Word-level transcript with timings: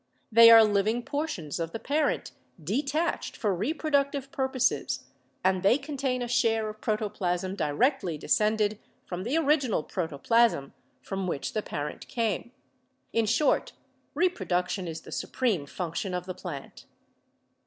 They 0.31 0.49
are 0.49 0.63
living 0.63 0.95
LIFE 0.95 1.05
PROCESSES 1.05 1.05
ri 1.05 1.05
9 1.05 1.05
portions 1.51 1.59
of 1.59 1.71
the 1.73 1.79
parent 1.79 2.31
detached 2.63 3.37
for 3.37 3.53
reproductive 3.53 4.31
purposes 4.31 5.03
and 5.43 5.61
they 5.61 5.77
contain 5.77 6.23
a 6.23 6.27
share 6.27 6.67
of 6.69 6.81
protoplasm 6.81 7.53
directly 7.53 8.17
descended 8.17 8.79
from 9.05 9.21
the 9.21 9.37
original 9.37 9.83
protoplasm 9.83 10.73
from 11.03 11.27
which 11.27 11.53
the 11.53 11.61
parent 11.61 12.07
came. 12.07 12.51
In 13.13 13.27
short, 13.27 13.73
reproduction 14.15 14.87
is 14.87 15.01
the 15.01 15.11
supreme 15.11 15.67
function 15.67 16.15
of 16.15 16.25
the 16.25 16.33
plant. 16.33 16.85